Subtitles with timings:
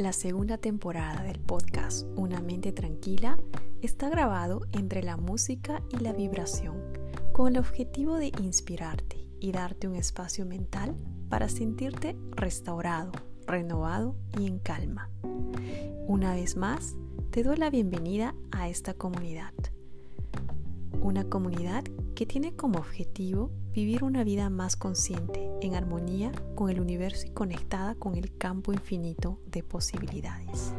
[0.00, 3.36] La segunda temporada del podcast Una mente tranquila
[3.82, 6.78] está grabado entre la música y la vibración
[7.34, 10.96] con el objetivo de inspirarte y darte un espacio mental
[11.28, 13.12] para sentirte restaurado,
[13.46, 15.10] renovado y en calma.
[16.06, 16.96] Una vez más,
[17.30, 19.52] te doy la bienvenida a esta comunidad.
[21.02, 21.84] Una comunidad
[22.20, 27.30] que tiene como objetivo vivir una vida más consciente, en armonía con el universo y
[27.30, 30.74] conectada con el campo infinito de posibilidades.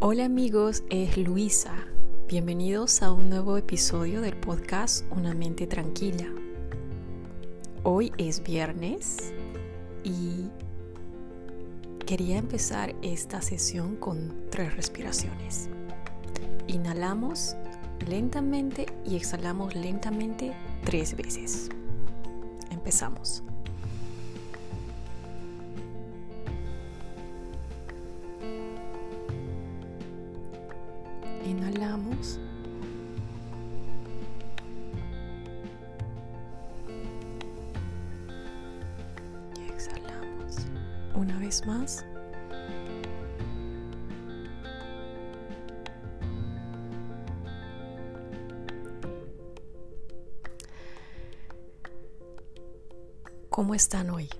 [0.00, 1.87] Hola amigos, es Luisa
[2.28, 6.26] Bienvenidos a un nuevo episodio del podcast Una mente tranquila.
[7.84, 9.32] Hoy es viernes
[10.04, 10.50] y
[12.04, 15.70] quería empezar esta sesión con tres respiraciones.
[16.66, 17.56] Inhalamos
[18.06, 20.52] lentamente y exhalamos lentamente
[20.84, 21.70] tres veces.
[22.70, 23.42] Empezamos.
[39.68, 40.66] Exhalamos.
[41.14, 42.06] Una vez más.
[53.50, 54.30] ¿Cómo están hoy?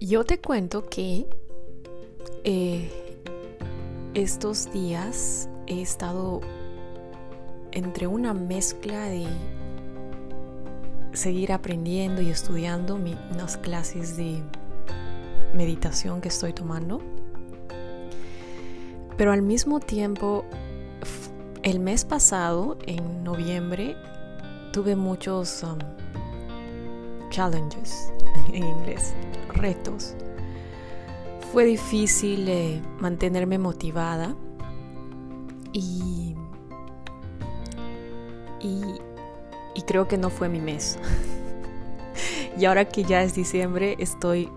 [0.00, 1.28] Yo te cuento que
[2.42, 3.07] eh,
[4.22, 6.40] estos días he estado
[7.70, 9.26] entre una mezcla de
[11.12, 14.42] seguir aprendiendo y estudiando unas clases de
[15.54, 17.00] meditación que estoy tomando.
[19.16, 20.44] Pero al mismo tiempo,
[21.62, 23.96] el mes pasado, en noviembre,
[24.72, 25.78] tuve muchos um,
[27.30, 28.12] challenges
[28.52, 29.14] en inglés,
[29.54, 30.16] retos
[31.52, 34.36] fue difícil eh, mantenerme motivada
[35.72, 36.34] y,
[38.60, 40.98] y, creo que no fue mi mes.
[42.58, 44.50] y ahora que ya es diciembre estoy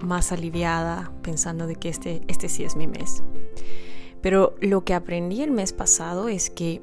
[0.00, 3.22] más aliviada pensando de que este, este sí es mi mes.
[4.22, 6.80] Pero lo que aprendí el mes pasado es que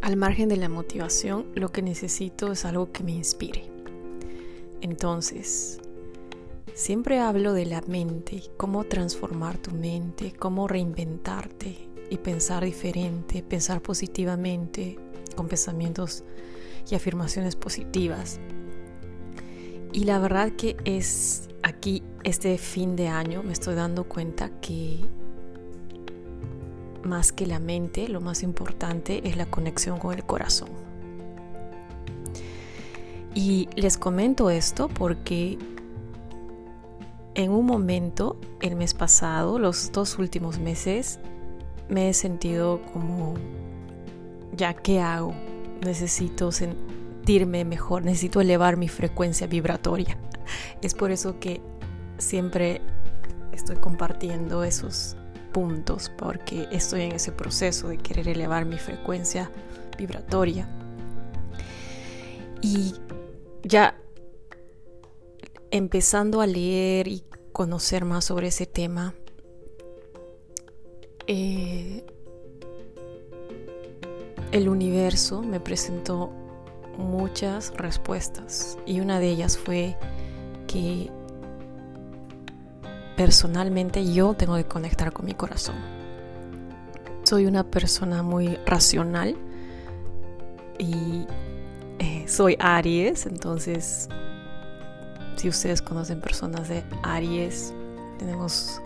[0.00, 3.64] al margen de la motivación, lo que necesito es algo que me inspire.
[4.80, 5.80] Entonces,
[6.74, 13.80] Siempre hablo de la mente, cómo transformar tu mente, cómo reinventarte y pensar diferente, pensar
[13.80, 14.98] positivamente,
[15.36, 16.24] con pensamientos
[16.90, 18.40] y afirmaciones positivas.
[19.92, 24.98] Y la verdad que es aquí, este fin de año, me estoy dando cuenta que
[27.04, 30.70] más que la mente, lo más importante es la conexión con el corazón.
[33.32, 35.56] Y les comento esto porque
[37.34, 41.18] en un momento, el mes pasado, los dos últimos meses,
[41.88, 43.34] me he sentido como,
[44.56, 45.34] ya, ¿qué hago?
[45.84, 50.16] Necesito sentirme mejor, necesito elevar mi frecuencia vibratoria.
[50.82, 51.60] Es por eso que
[52.18, 52.80] siempre
[53.52, 55.16] estoy compartiendo esos
[55.52, 59.50] puntos, porque estoy en ese proceso de querer elevar mi frecuencia
[59.96, 60.68] vibratoria.
[62.60, 62.94] Y
[63.62, 63.94] ya
[65.74, 69.12] empezando a leer y conocer más sobre ese tema,
[71.26, 72.06] eh,
[74.52, 76.30] el universo me presentó
[76.96, 79.96] muchas respuestas y una de ellas fue
[80.68, 81.10] que
[83.16, 85.74] personalmente yo tengo que conectar con mi corazón.
[87.24, 89.36] Soy una persona muy racional
[90.78, 91.26] y
[91.98, 94.08] eh, soy Aries, entonces
[95.36, 97.72] si ustedes conocen personas de Aries,
[98.18, 98.80] tenemos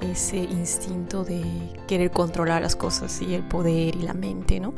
[0.00, 1.44] ese instinto de
[1.86, 4.74] querer controlar las cosas y el poder y la mente, ¿no?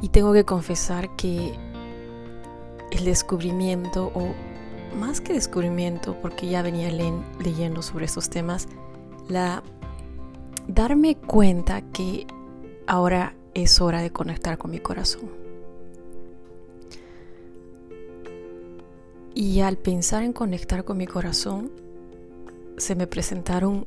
[0.00, 1.54] Y tengo que confesar que
[2.90, 4.34] el descubrimiento, o
[4.96, 6.90] más que descubrimiento, porque ya venía
[7.38, 8.68] leyendo sobre estos temas,
[9.28, 9.62] la
[10.68, 12.26] darme cuenta que
[12.86, 15.43] ahora es hora de conectar con mi corazón
[19.34, 21.70] Y al pensar en conectar con mi corazón,
[22.76, 23.84] se me presentaron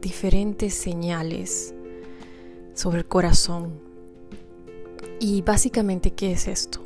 [0.00, 1.74] diferentes señales
[2.74, 3.80] sobre el corazón.
[5.20, 6.80] Y básicamente, ¿qué es esto?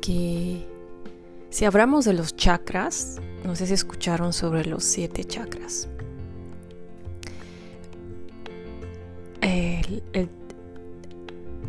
[0.00, 0.66] Que
[1.50, 5.88] Si hablamos de los chakras, no sé si escucharon sobre los siete chakras.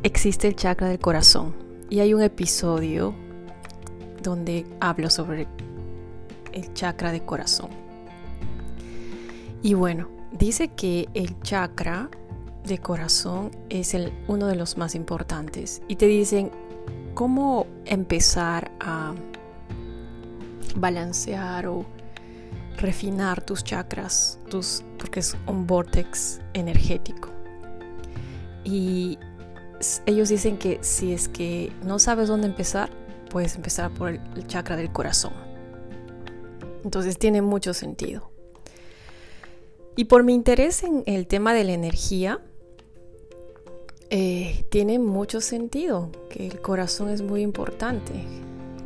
[0.06, 1.54] existe el chakra del corazón
[1.90, 3.16] y hay un episodio
[4.26, 5.48] donde hablo sobre
[6.52, 7.70] el chakra del corazón.
[9.62, 12.10] Y bueno, dice que el chakra
[12.66, 16.52] de corazón es el, uno de los más importantes y te dicen
[17.14, 19.14] cómo empezar a
[20.76, 21.86] balancear o
[22.78, 27.30] refinar tus chakras, tus, porque es un vortex energético.
[28.64, 29.18] Y
[30.06, 32.90] ellos dicen que si es que no sabes dónde empezar,
[33.30, 35.34] puedes empezar por el, chakra del corazón.
[36.84, 38.30] Entonces tiene mucho sentido.
[39.96, 42.42] Y por mi interés en el tema de la energía,
[44.10, 48.14] eh, tiene mucho sentido que el corazón es muy importante.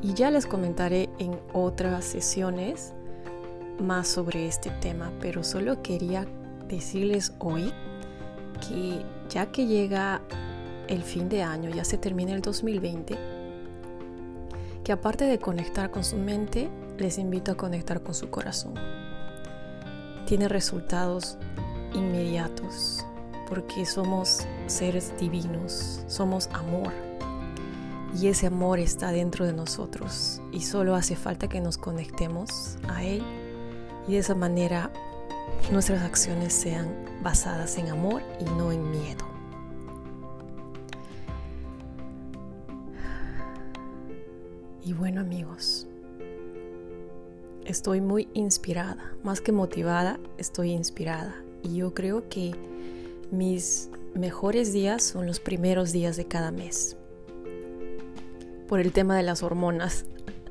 [0.01, 2.94] Y ya les comentaré en otras sesiones
[3.80, 6.25] más sobre este tema, pero solo quería
[6.68, 7.74] decirles hoy
[8.68, 10.21] que ya que llega
[10.88, 13.15] el fin de año, ya se termina el 2020,
[14.84, 18.74] que aparte de conectar con su mente, les invito a conectar con su corazón.
[20.26, 21.38] Tiene resultados
[21.94, 23.06] inmediatos
[23.48, 26.94] porque somos seres divinos, somos amor
[28.20, 33.04] y ese amor está dentro de nosotros y solo hace falta que nos conectemos a
[33.04, 33.24] Él
[34.08, 34.92] y de esa manera
[35.72, 36.88] nuestras acciones sean
[37.22, 39.38] basadas en amor y no en miedo.
[44.89, 45.86] Y bueno amigos,
[47.63, 51.44] estoy muy inspirada, más que motivada, estoy inspirada.
[51.62, 52.56] Y yo creo que
[53.30, 56.97] mis mejores días son los primeros días de cada mes
[58.68, 60.06] por el tema de las hormonas.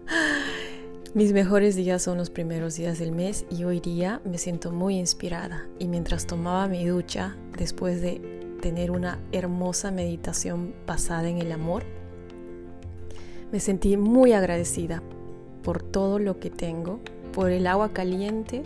[1.14, 4.98] Mis mejores días son los primeros días del mes y hoy día me siento muy
[4.98, 5.66] inspirada.
[5.80, 8.20] Y mientras tomaba mi ducha, después de
[8.62, 11.82] tener una hermosa meditación basada en el amor,
[13.52, 15.02] me sentí muy agradecida
[15.62, 17.00] por todo lo que tengo,
[17.32, 18.62] por el agua caliente,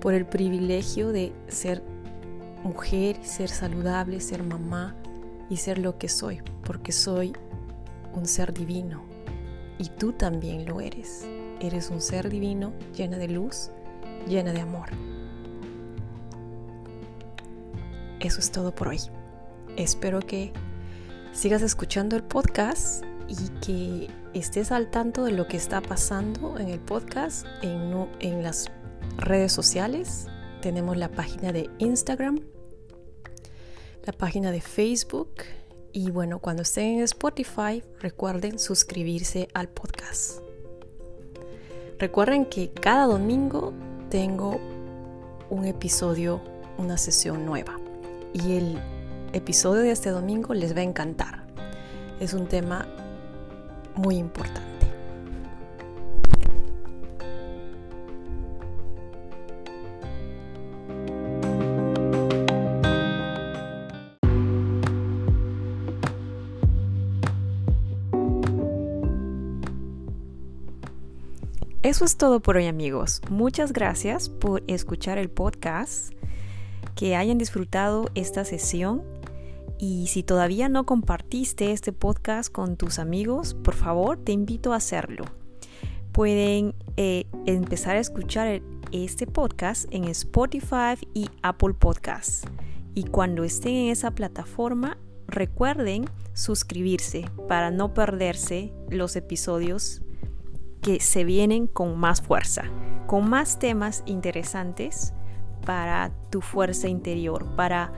[0.00, 1.82] por el privilegio de ser
[2.62, 4.96] mujer, ser saludable, ser mamá
[5.48, 7.32] y ser lo que soy, porque soy
[8.14, 9.02] un ser divino
[9.78, 11.26] y tú también lo eres.
[11.60, 13.70] Eres un ser divino llena de luz,
[14.28, 14.90] llena de amor.
[18.20, 19.00] Eso es todo por hoy.
[19.76, 20.52] Espero que
[21.32, 26.68] sigas escuchando el podcast y que estés al tanto de lo que está pasando en
[26.68, 28.70] el podcast, en, en las
[29.16, 30.26] redes sociales.
[30.60, 32.40] Tenemos la página de Instagram,
[34.04, 35.34] la página de Facebook
[35.92, 40.40] y bueno, cuando estén en Spotify, recuerden suscribirse al podcast.
[41.98, 43.72] Recuerden que cada domingo
[44.10, 44.60] tengo
[45.48, 46.42] un episodio,
[46.76, 47.78] una sesión nueva.
[48.34, 48.78] Y el
[49.32, 51.46] episodio de este domingo les va a encantar.
[52.20, 52.86] Es un tema
[53.96, 54.66] muy importante.
[71.86, 73.20] Eso es todo por hoy amigos.
[73.30, 76.12] Muchas gracias por escuchar el podcast,
[76.96, 79.04] que hayan disfrutado esta sesión
[79.78, 84.76] y si todavía no compartiste este podcast con tus amigos, por favor te invito a
[84.76, 85.24] hacerlo.
[86.12, 92.46] Pueden eh, empezar a escuchar este podcast en Spotify y Apple Podcasts.
[92.94, 100.02] Y cuando estén en esa plataforma, recuerden suscribirse para no perderse los episodios
[100.80, 102.64] que se vienen con más fuerza,
[103.06, 105.12] con más temas interesantes
[105.66, 107.92] para tu fuerza interior, para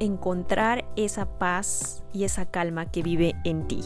[0.00, 3.80] encontrar esa paz y esa calma que vive en ti.